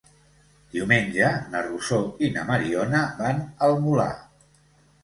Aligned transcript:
Diumenge 0.75 1.27
na 1.53 1.61
Rosó 1.67 2.01
i 2.29 2.33
na 2.39 2.47
Mariona 2.51 3.05
van 3.23 3.47
al 3.69 3.79
Molar. 3.87 4.15